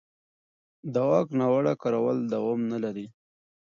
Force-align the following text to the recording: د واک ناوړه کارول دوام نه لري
د 0.93 0.95
واک 1.09 1.27
ناوړه 1.39 1.73
کارول 1.81 2.17
دوام 2.33 2.61
نه 2.71 2.77
لري 2.83 3.07